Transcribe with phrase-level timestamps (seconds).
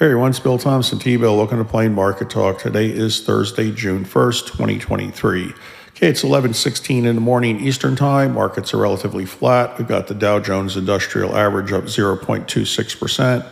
[0.00, 2.58] Hey everyone, it's Bill Thompson, T-Bill, looking to Plain Market Talk.
[2.58, 5.52] Today is Thursday, June 1st, 2023.
[5.90, 8.32] Okay, it's 11:16 in the morning Eastern Time.
[8.32, 9.76] Markets are relatively flat.
[9.76, 13.44] We've got the Dow Jones Industrial Average up 0.26%,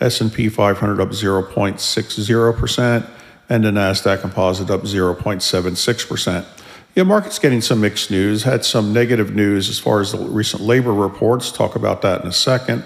[0.00, 3.06] S&P 500 up 0.60%,
[3.50, 6.46] and the Nasdaq Composite up 0.76%.
[6.94, 8.44] Yeah, market's getting some mixed news.
[8.44, 11.52] Had some negative news as far as the recent labor reports.
[11.52, 12.82] Talk about that in a second.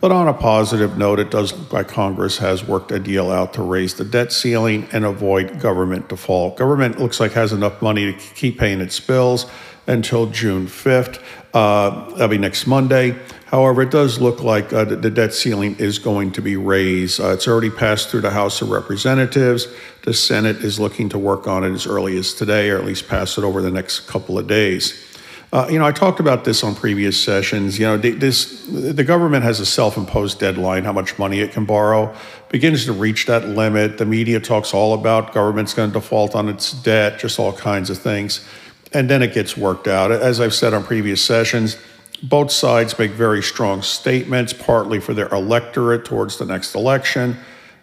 [0.00, 3.52] But on a positive note, it does look like Congress has worked a deal out
[3.54, 6.56] to raise the debt ceiling and avoid government default.
[6.56, 9.44] Government looks like has enough money to keep paying its bills
[9.86, 11.22] until June 5th.
[11.52, 13.18] Uh, that'll be next Monday.
[13.46, 17.20] However, it does look like uh, the debt ceiling is going to be raised.
[17.20, 19.66] Uh, it's already passed through the House of Representatives.
[20.04, 23.08] The Senate is looking to work on it as early as today, or at least
[23.08, 25.09] pass it over the next couple of days.
[25.52, 27.76] Uh, you know, I talked about this on previous sessions.
[27.76, 32.14] You know, this the government has a self-imposed deadline how much money it can borrow.
[32.50, 33.98] Begins to reach that limit.
[33.98, 37.90] The media talks all about government's going to default on its debt, just all kinds
[37.90, 38.46] of things,
[38.92, 40.12] and then it gets worked out.
[40.12, 41.76] As I've said on previous sessions,
[42.22, 47.36] both sides make very strong statements, partly for their electorate towards the next election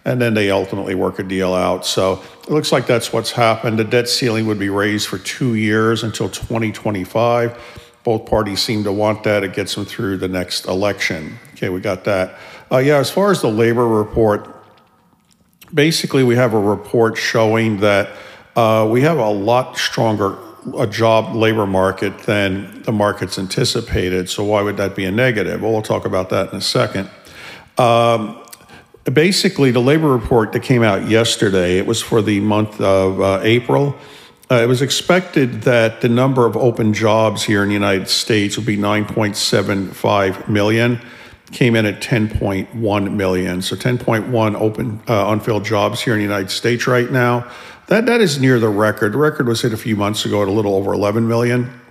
[0.07, 1.85] and then they ultimately work a deal out.
[1.85, 3.77] So it looks like that's what's happened.
[3.77, 7.83] The debt ceiling would be raised for two years until 2025.
[8.05, 9.43] Both parties seem to want that.
[9.43, 11.37] It gets them through the next election.
[11.51, 12.39] Okay, we got that.
[12.71, 14.47] Uh, yeah, as far as the labor report,
[15.73, 18.09] basically we have a report showing that
[18.55, 20.37] uh, we have a lot stronger
[20.77, 24.29] a job labor market than the market's anticipated.
[24.29, 25.61] So why would that be a negative?
[25.61, 27.09] Well, we'll talk about that in a second.
[27.77, 28.43] Um,
[29.13, 33.39] basically, the labor report that came out yesterday, it was for the month of uh,
[33.43, 33.95] April.
[34.49, 38.55] Uh, it was expected that the number of open jobs here in the United States
[38.55, 41.01] would be 9.75 million.
[41.51, 43.61] Came in at 10.1 million.
[43.61, 47.49] So 10.1 open uh, unfilled jobs here in the United States right now.
[47.87, 49.13] That that is near the record.
[49.13, 51.81] The record was hit a few months ago at a little over 11 million.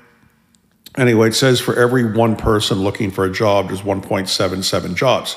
[0.96, 5.36] Anyway, it says for every one person looking for a job, there's 1.77 jobs.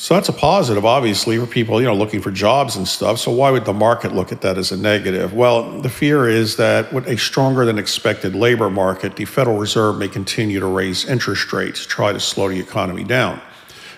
[0.00, 3.18] So that's a positive, obviously, for people, you know, looking for jobs and stuff.
[3.18, 5.34] So why would the market look at that as a negative?
[5.34, 9.98] Well, the fear is that with a stronger than expected labor market, the Federal Reserve
[9.98, 13.40] may continue to raise interest rates, try to slow the economy down.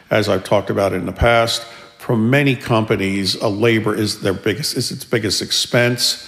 [0.09, 1.65] As I've talked about in the past,
[1.99, 6.27] for many companies, a labor is their biggest is its biggest expense.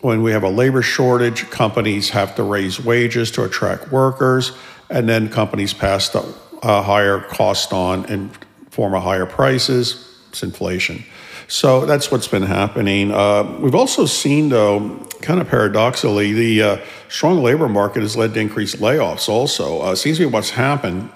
[0.00, 4.52] When we have a labor shortage, companies have to raise wages to attract workers,
[4.88, 6.20] and then companies pass the
[6.62, 8.30] uh, higher cost on and
[8.78, 11.02] form of higher prices, it's inflation.
[11.48, 13.10] So that's what's been happening.
[13.10, 16.76] Uh, we've also seen, though, kind of paradoxically, the uh,
[17.08, 19.80] strong labor market has led to increased layoffs also.
[19.80, 21.10] Uh, seems to be what's happened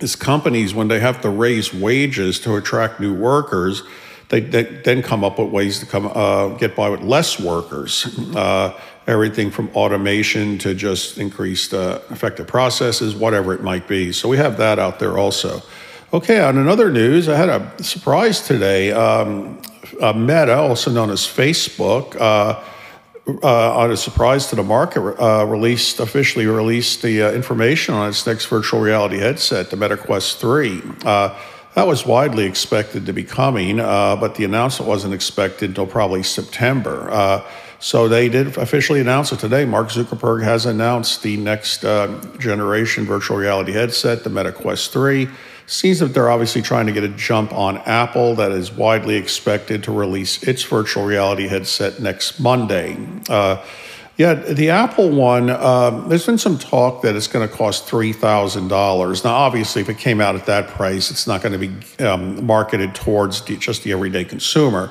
[0.00, 3.84] is companies, when they have to raise wages to attract new workers,
[4.30, 8.18] they, they then come up with ways to come uh, get by with less workers.
[8.34, 14.10] Uh, everything from automation to just increased uh, effective processes, whatever it might be.
[14.10, 15.62] So we have that out there also.
[16.12, 18.90] Okay, on another news, I had a surprise today.
[18.90, 19.62] Um,
[20.00, 22.60] uh, Meta, also known as Facebook, uh,
[23.44, 28.08] uh, on a surprise to the market, uh, released officially released the uh, information on
[28.08, 30.82] its next virtual reality headset, the Meta Quest 3.
[31.04, 31.38] Uh,
[31.76, 37.44] that was widely expected to be coming, but the announcement wasn't expected until probably September.
[37.78, 39.64] So they did officially announce it today.
[39.64, 41.82] Mark Zuckerberg has announced the next
[42.40, 45.28] generation virtual reality headset, the Meta Quest 3
[45.70, 49.84] seems that they're obviously trying to get a jump on Apple that is widely expected
[49.84, 52.98] to release its virtual reality headset next Monday.
[53.28, 53.64] Uh,
[54.16, 59.24] yeah, the Apple one, um, there's been some talk that it's going to cost $3,000.
[59.24, 62.44] Now, obviously, if it came out at that price, it's not going to be um,
[62.44, 64.90] marketed towards the, just the everyday consumer.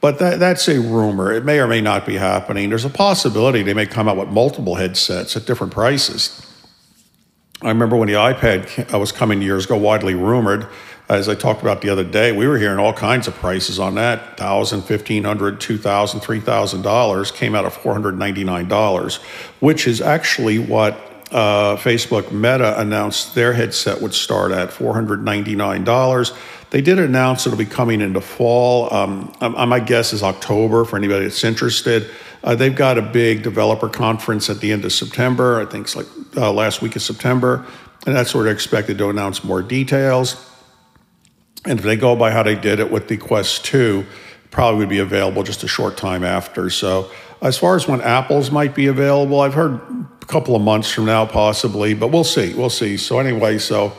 [0.00, 1.32] But that, that's a rumor.
[1.32, 2.68] It may or may not be happening.
[2.68, 6.47] There's a possibility they may come out with multiple headsets at different prices.
[7.60, 10.68] I remember when the iPad was coming years ago, widely rumored.
[11.08, 13.96] As I talked about the other day, we were hearing all kinds of prices on
[13.96, 15.22] that $1,000, $1,500,
[15.58, 19.16] $2,000, $3,000 came out of $499,
[19.58, 20.94] which is actually what
[21.32, 26.38] uh, Facebook Meta announced their headset would start at $499.
[26.70, 28.92] They did announce it'll be coming into fall.
[28.92, 32.10] Um, my guess is October for anybody that's interested.
[32.44, 35.60] Uh, they've got a big developer conference at the end of September.
[35.60, 36.06] I think it's like
[36.36, 37.66] uh, last week of September.
[38.06, 40.44] And that's where they're expected to announce more details.
[41.64, 44.04] And if they go by how they did it with the Quest 2,
[44.50, 46.70] probably would be available just a short time after.
[46.70, 47.10] So,
[47.40, 49.74] as far as when Apple's might be available, I've heard
[50.22, 52.52] a couple of months from now, possibly, but we'll see.
[52.54, 52.96] We'll see.
[52.96, 53.92] So, anyway, so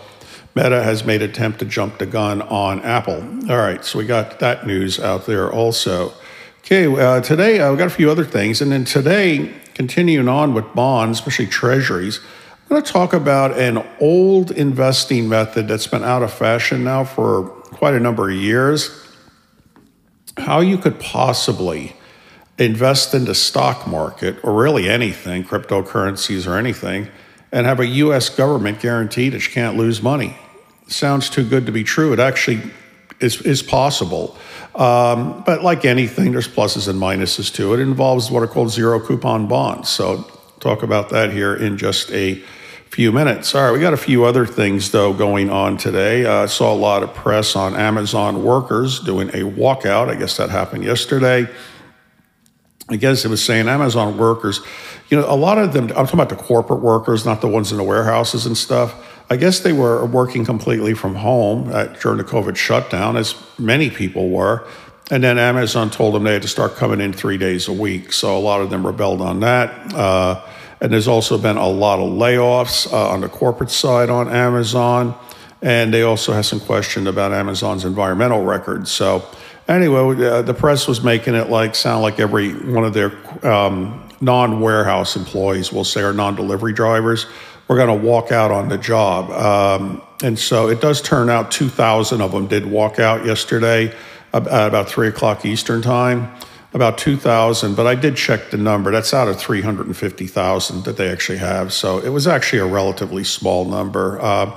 [0.56, 3.22] Meta has made attempt to jump the gun on Apple.
[3.50, 6.14] All right, so we got that news out there also.
[6.60, 10.54] Okay, uh, today uh, we got a few other things, and then today, continuing on
[10.54, 12.20] with bonds, especially treasuries,
[12.70, 17.04] I'm going to talk about an old investing method that's been out of fashion now
[17.04, 19.08] for quite a number of years.
[20.38, 21.96] How you could possibly
[22.60, 27.08] invest in the stock market or really anything, cryptocurrencies or anything,
[27.52, 28.30] and have a U.S.
[28.30, 30.38] government guarantee that you can't lose money.
[30.88, 32.14] Sounds too good to be true.
[32.14, 32.62] It actually
[33.20, 34.38] is, is possible.
[34.76, 37.80] Um, but like anything, there's pluses and minuses to it.
[37.80, 39.90] It involves what are called zero coupon bonds.
[39.90, 40.30] So,
[40.60, 42.42] talk about that here in just a
[42.90, 43.54] few minutes.
[43.56, 46.26] All right, we got a few other things though going on today.
[46.26, 50.10] I uh, saw a lot of press on Amazon workers doing a walkout.
[50.10, 51.48] I guess that happened yesterday.
[52.90, 54.62] I guess it was saying Amazon workers,
[55.10, 57.72] you know, a lot of them, I'm talking about the corporate workers, not the ones
[57.72, 58.96] in the warehouses and stuff.
[59.30, 63.90] I guess they were working completely from home at, during the COVID shutdown, as many
[63.90, 64.68] people were.
[65.12, 68.12] And then Amazon told them they had to start coming in three days a week.
[68.12, 69.94] So a lot of them rebelled on that.
[69.94, 70.46] Uh,
[70.82, 75.16] and there's also been a lot of layoffs uh, on the corporate side on Amazon.
[75.62, 78.88] And they also have some question about Amazon's environmental record.
[78.88, 79.26] So
[79.70, 83.12] anyway, uh, the press was making it like sound like every one of their
[83.46, 87.26] um, non-warehouse employees, we'll say, or non-delivery drivers,
[87.68, 89.30] were going to walk out on the job.
[89.32, 93.94] Um, and so it does turn out 2,000 of them did walk out yesterday
[94.34, 96.34] at about three o'clock Eastern time.
[96.72, 98.92] About 2,000, but I did check the number.
[98.92, 101.74] That's out of 350,000 that they actually have.
[101.74, 104.22] So it was actually a relatively small number.
[104.22, 104.56] Uh,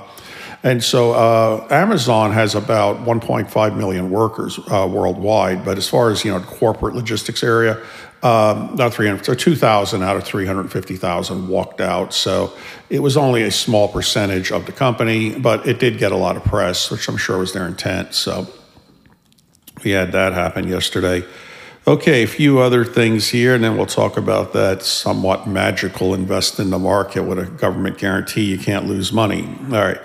[0.63, 6.23] and so uh, Amazon has about 1.5 million workers uh, worldwide, but as far as
[6.23, 7.83] you know, corporate logistics area,
[8.23, 12.13] um, not 300, so 2,000 out of 350,000 walked out.
[12.13, 12.53] So
[12.89, 16.37] it was only a small percentage of the company, but it did get a lot
[16.37, 18.13] of press, which I'm sure was their intent.
[18.13, 18.47] So
[19.83, 21.25] we had that happen yesterday.
[21.85, 26.57] Okay, a few other things here, and then we'll talk about that somewhat magical invest
[26.57, 29.43] in the market with a government guarantee you can't lose money.
[29.63, 29.99] All right.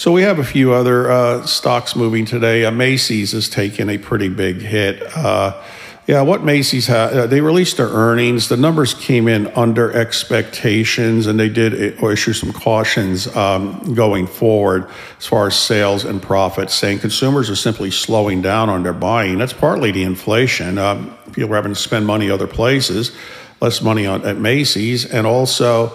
[0.00, 2.64] So we have a few other uh, stocks moving today.
[2.64, 5.02] Uh, Macy's has taken a pretty big hit.
[5.14, 5.62] Uh,
[6.06, 8.48] yeah, what Macy's had, uh, they released their earnings.
[8.48, 14.26] The numbers came in under expectations, and they did uh, issue some cautions um, going
[14.26, 14.88] forward
[15.18, 19.36] as far as sales and profits, saying consumers are simply slowing down on their buying.
[19.36, 20.78] That's partly the inflation.
[20.78, 23.14] Um, people are having to spend money other places,
[23.60, 25.94] less money on, at Macy's, and also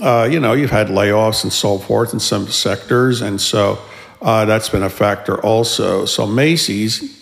[0.00, 3.78] uh, you know, you've had layoffs and so forth in some sectors, and so
[4.22, 6.04] uh, that's been a factor also.
[6.06, 7.18] So Macy's,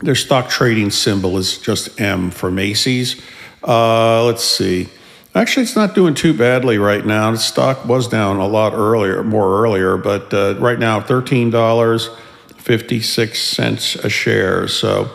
[0.00, 3.20] their stock trading symbol is just M for Macy's.
[3.62, 4.88] Uh, let's see.
[5.34, 7.30] Actually, it's not doing too badly right now.
[7.30, 12.10] The stock was down a lot earlier, more earlier, but uh, right now, thirteen dollars
[12.56, 14.68] fifty six cents a share.
[14.68, 15.10] So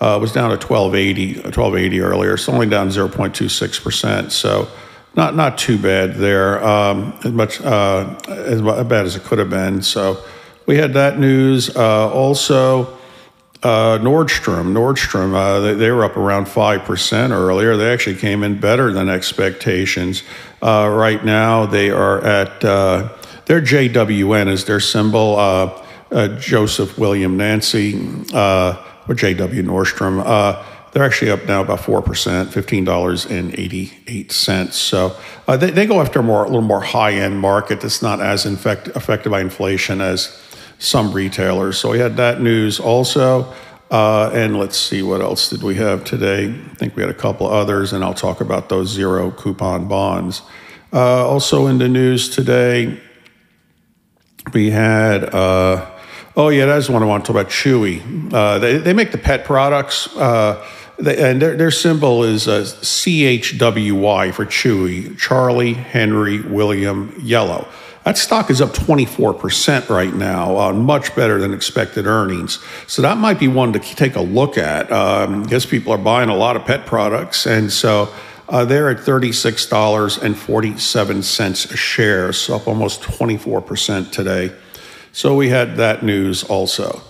[0.00, 2.34] uh, it was down to twelve eighty, twelve eighty earlier.
[2.34, 4.32] It's only down zero point two six percent.
[4.32, 4.68] So
[5.16, 9.50] not not too bad there, um, as much uh, as bad as it could have
[9.50, 9.82] been.
[9.82, 10.22] So
[10.66, 11.74] we had that news.
[11.74, 12.98] Uh, also,
[13.62, 17.76] uh, Nordstrom, Nordstrom, uh, they, they, were up around five percent earlier.
[17.76, 20.22] They actually came in better than expectations.
[20.60, 23.08] Uh, right now, they are at uh,
[23.46, 25.82] their JWN is their symbol.
[26.38, 30.22] Joseph William Nancy or JW Nordstrom
[30.96, 32.02] they're actually up now about 4%,
[32.46, 34.72] $15.88.
[34.72, 35.14] So
[35.46, 38.22] uh, they, they go after a, more, a little more high end market that's not
[38.22, 40.42] as infect, affected by inflation as
[40.78, 41.76] some retailers.
[41.76, 43.52] So we had that news also.
[43.90, 46.48] Uh, and let's see, what else did we have today?
[46.48, 50.40] I think we had a couple others, and I'll talk about those zero coupon bonds.
[50.94, 52.98] Uh, also in the news today,
[54.54, 55.90] we had, uh,
[56.38, 58.32] oh, yeah, that's one I want to talk about Chewy.
[58.32, 60.08] Uh, they, they make the pet products.
[60.98, 67.68] And their, their symbol is uh, CHWY for Chewy, Charlie, Henry, William, Yellow.
[68.04, 72.60] That stock is up 24% right now, uh, much better than expected earnings.
[72.86, 74.90] So that might be one to take a look at.
[74.92, 77.46] Um, I guess people are buying a lot of pet products.
[77.46, 78.08] And so
[78.48, 84.52] Uh, they're at $36.47 a share, so up almost 24% today.
[85.12, 87.02] So we had that news also.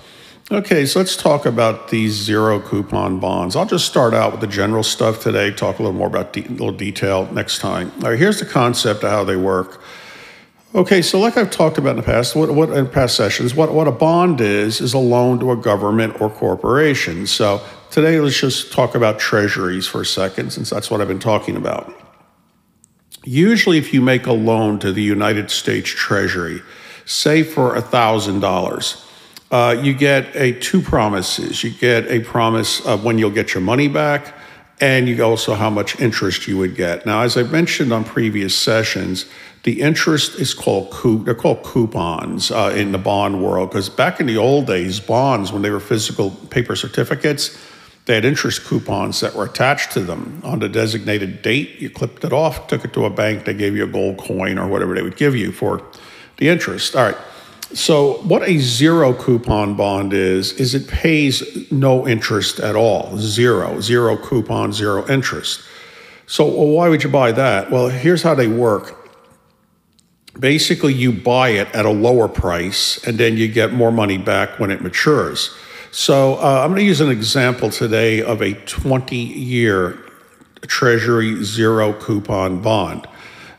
[0.48, 3.56] Okay, so let's talk about these zero coupon bonds.
[3.56, 6.42] I'll just start out with the general stuff today, talk a little more about de-
[6.42, 7.90] little detail next time.
[7.96, 9.80] All right, here's the concept of how they work.
[10.72, 13.72] Okay, so like I've talked about in the past, what, what in past sessions, what,
[13.72, 17.26] what a bond is is a loan to a government or corporation.
[17.26, 17.60] So
[17.90, 21.56] today, let's just talk about treasuries for a second, since that's what I've been talking
[21.56, 21.92] about.
[23.24, 26.62] Usually, if you make a loan to the United States Treasury,
[27.04, 29.05] say for a $1,000,
[29.50, 31.62] uh, you get a two promises.
[31.62, 34.34] You get a promise of when you'll get your money back,
[34.80, 37.06] and you also how much interest you would get.
[37.06, 39.26] Now, as I mentioned on previous sessions,
[39.62, 41.24] the interest is called coup.
[41.24, 45.52] They're called coupons uh, in the bond world because back in the old days, bonds
[45.52, 47.58] when they were physical paper certificates,
[48.04, 51.80] they had interest coupons that were attached to them on the designated date.
[51.80, 54.58] You clipped it off, took it to a bank, they gave you a gold coin
[54.58, 55.82] or whatever they would give you for
[56.36, 56.94] the interest.
[56.94, 57.16] All right.
[57.76, 63.18] So, what a zero coupon bond is, is it pays no interest at all.
[63.18, 65.60] Zero, zero coupon, zero interest.
[66.26, 67.70] So, well, why would you buy that?
[67.70, 69.10] Well, here's how they work.
[70.40, 74.58] Basically, you buy it at a lower price and then you get more money back
[74.58, 75.54] when it matures.
[75.90, 79.98] So, uh, I'm going to use an example today of a 20 year
[80.66, 83.06] Treasury zero coupon bond.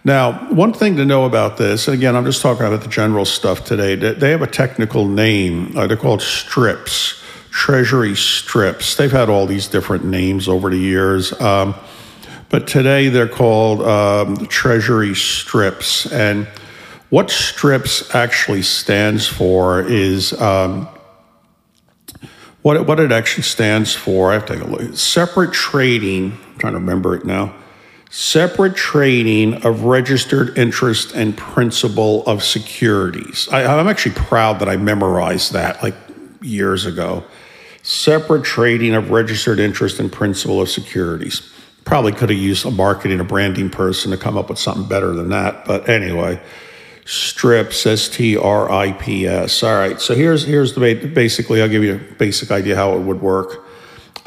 [0.07, 3.25] Now, one thing to know about this, and again, I'm just talking about the general
[3.25, 5.77] stuff today, they have a technical name.
[5.77, 7.21] Uh, they're called strips,
[7.51, 8.95] Treasury strips.
[8.95, 11.33] They've had all these different names over the years.
[11.41, 11.75] Um,
[12.47, 16.09] but today they're called um, Treasury strips.
[16.09, 16.47] And
[17.09, 20.87] what strips actually stands for is um,
[22.61, 24.31] what, it, what it actually stands for.
[24.31, 24.95] I have to take a look.
[24.95, 27.53] Separate trading, I'm trying to remember it now
[28.09, 33.47] separate trading of registered interest and principal of securities.
[33.51, 35.95] I, am actually proud that I memorized that like
[36.41, 37.23] years ago.
[37.83, 41.53] Separate trading of registered interest and principal of securities.
[41.85, 45.13] Probably could have used a marketing, a branding person to come up with something better
[45.13, 45.65] than that.
[45.65, 46.41] But anyway,
[47.05, 49.63] strips, S T R I P S.
[49.63, 50.81] All right, so here's here's the
[51.13, 51.61] basically.
[51.61, 53.66] I'll give you a basic idea how it would work.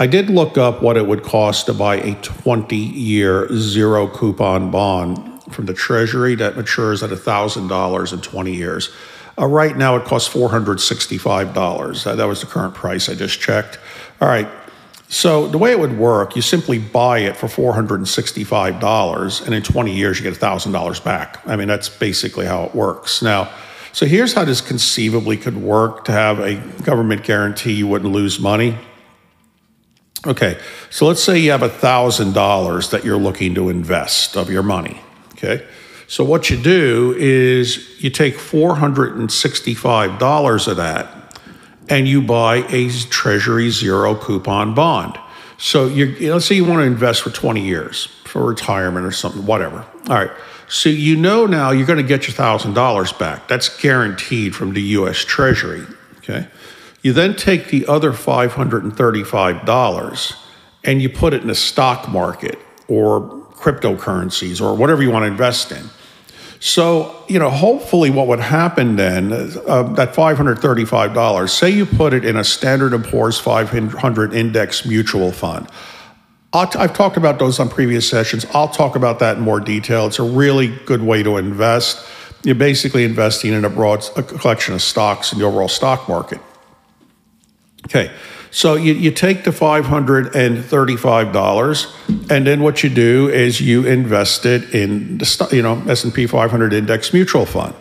[0.01, 4.71] I did look up what it would cost to buy a 20 year zero coupon
[4.71, 8.89] bond from the Treasury that matures at $1,000 in 20 years.
[9.39, 12.07] Uh, right now, it costs $465.
[12.07, 13.79] Uh, that was the current price I just checked.
[14.23, 14.49] All right.
[15.09, 19.95] So, the way it would work, you simply buy it for $465, and in 20
[19.95, 21.43] years, you get $1,000 back.
[21.47, 23.21] I mean, that's basically how it works.
[23.21, 23.53] Now,
[23.93, 26.55] so here's how this conceivably could work to have a
[26.85, 28.79] government guarantee you wouldn't lose money.
[30.27, 30.59] Okay,
[30.91, 35.01] so let's say you have $1,000 that you're looking to invest of your money.
[35.33, 35.67] Okay,
[36.07, 41.39] so what you do is you take $465 of that
[41.89, 45.19] and you buy a Treasury zero coupon bond.
[45.57, 49.47] So you let's say you want to invest for 20 years for retirement or something,
[49.47, 49.87] whatever.
[50.09, 50.31] All right.
[50.69, 53.49] So you know now you're going to get your $1,000 back.
[53.49, 55.85] That's guaranteed from the US Treasury.
[56.19, 56.47] Okay.
[57.03, 60.37] You then take the other $535
[60.85, 63.21] and you put it in the stock market or
[63.55, 65.89] cryptocurrencies or whatever you want to invest in.
[66.63, 72.23] So, you know, hopefully what would happen then, uh, that $535, say you put it
[72.23, 75.69] in a Standard & Poor's 500 index mutual fund.
[76.53, 78.45] i have talked about those on previous sessions.
[78.53, 80.07] I'll talk about that in more detail.
[80.07, 82.07] It's a really good way to invest.
[82.43, 86.43] You're basically investing in a broad a collection of stocks in the overall stock market.
[87.87, 88.11] Okay,
[88.51, 94.75] so you, you take the $535 and then what you do is you invest it
[94.75, 97.75] in the you know S&P 500 index mutual fund.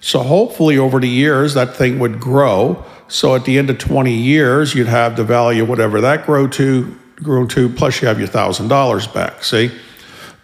[0.00, 2.84] So hopefully over the years that thing would grow.
[3.08, 6.96] So at the end of 20 years you'd have the value whatever that grow to
[7.16, 9.72] grow to plus you have your $1000 back, see?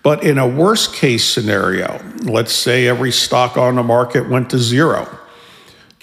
[0.02, 4.58] But in a worst case scenario, let's say every stock on the market went to
[4.58, 5.08] zero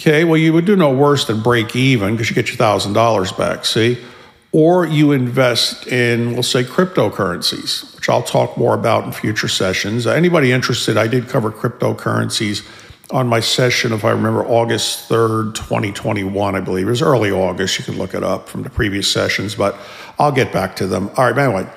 [0.01, 3.37] Okay, well, you would do no worse than break even because you get your $1,000
[3.37, 3.99] back, see?
[4.51, 10.07] Or you invest in, we'll say, cryptocurrencies, which I'll talk more about in future sessions.
[10.07, 12.67] Anybody interested, I did cover cryptocurrencies
[13.11, 16.87] on my session, if I remember, August 3rd, 2021, I believe.
[16.87, 17.77] It was early August.
[17.77, 19.77] You can look it up from the previous sessions, but
[20.17, 21.11] I'll get back to them.
[21.15, 21.69] All right, anyway.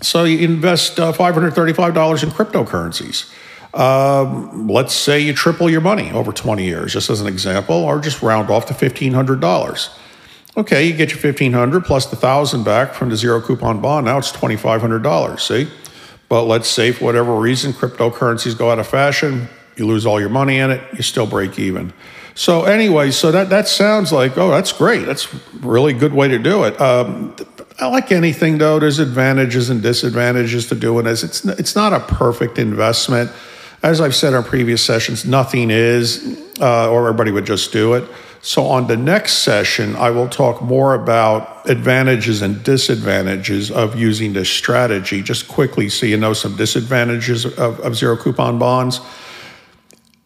[0.00, 3.30] So you invest uh, $535 in cryptocurrencies.
[3.76, 8.00] Um, let's say you triple your money over 20 years, just as an example, or
[8.00, 9.88] just round off to $1,500.
[10.56, 14.06] Okay, you get your 1500 plus the 1000 back from the zero coupon bond.
[14.06, 15.68] Now it's $2,500, see?
[16.30, 20.30] But let's say for whatever reason cryptocurrencies go out of fashion, you lose all your
[20.30, 21.92] money in it, you still break even.
[22.34, 25.06] So anyway, so that that sounds like oh that's great.
[25.06, 26.78] That's a really good way to do it.
[26.78, 27.34] Um,
[27.80, 31.22] like anything though, there's advantages and disadvantages to doing this.
[31.22, 33.30] It's it's not a perfect investment.
[33.86, 38.02] As I've said on previous sessions, nothing is, uh, or everybody would just do it.
[38.42, 44.32] So, on the next session, I will talk more about advantages and disadvantages of using
[44.32, 45.22] this strategy.
[45.22, 49.00] Just quickly, so you know some disadvantages of, of zero coupon bonds.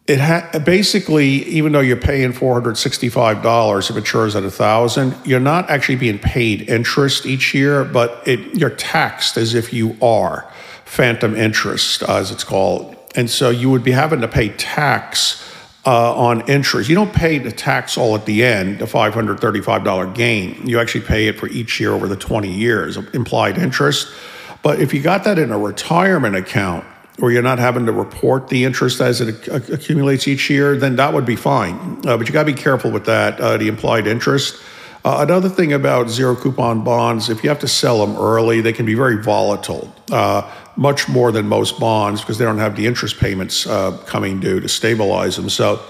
[0.07, 4.49] It ha- basically, even though you're paying four hundred sixty-five dollars, it matures at a
[4.49, 5.15] thousand.
[5.23, 9.97] You're not actually being paid interest each year, but it, you're taxed as if you
[10.01, 10.51] are
[10.85, 15.47] phantom interest, as it's called, and so you would be having to pay tax
[15.85, 16.89] uh, on interest.
[16.89, 20.67] You don't pay the tax all at the end, the $535 gain.
[20.67, 24.07] You actually pay it for each year over the 20 years, implied interest.
[24.61, 26.85] But if you got that in a retirement account,
[27.17, 31.13] where you're not having to report the interest as it accumulates each year, then that
[31.13, 31.75] would be fine.
[32.05, 34.59] Uh, but you got to be careful with that, uh, the implied interest.
[35.03, 38.73] Uh, another thing about zero coupon bonds, if you have to sell them early, they
[38.73, 40.41] can be very volatile, uh,
[40.75, 44.59] much more than most bonds because they don't have the interest payments uh, coming due
[44.59, 45.49] to stabilize them.
[45.49, 45.81] So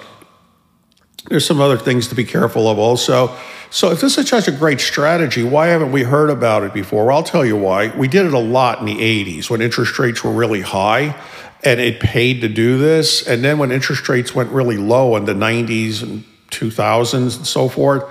[1.29, 3.35] there's some other things to be careful of also.
[3.69, 7.05] So if this is such a great strategy, why haven't we heard about it before?
[7.05, 7.95] Well, I'll tell you why.
[7.95, 11.15] We did it a lot in the 80s when interest rates were really high
[11.63, 13.25] and it paid to do this.
[13.27, 17.69] And then when interest rates went really low in the 90s and 2000s and so
[17.69, 18.03] forth,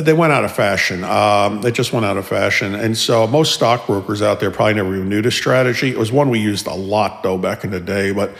[0.00, 1.04] they went out of fashion.
[1.04, 2.74] Um, they just went out of fashion.
[2.74, 5.90] And so most stockbrokers out there probably never even knew this strategy.
[5.90, 8.10] It was one we used a lot, though, back in the day.
[8.10, 8.32] But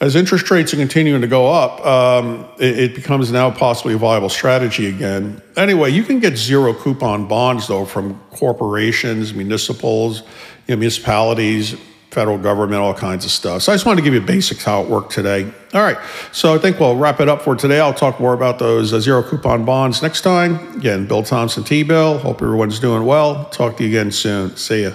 [0.00, 3.98] as interest rates are continuing to go up, um, it, it, becomes now possibly a
[3.98, 5.42] viable strategy again.
[5.54, 10.22] Anyway, you can get zero coupon bonds, though, from corporations, municipals,
[10.66, 11.76] you know, municipalities,
[12.12, 13.62] federal government, all kinds of stuff.
[13.62, 15.50] So I just wanted to give you basics how it worked today.
[15.74, 15.96] All right.
[16.32, 17.80] So I think we'll wrap it up for today.
[17.80, 20.76] I'll talk more about those uh, zero coupon bonds next time.
[20.76, 22.18] Again, Bill Thompson T Bill.
[22.18, 23.46] Hope everyone's doing well.
[23.46, 24.56] Talk to you again soon.
[24.56, 24.92] See ya.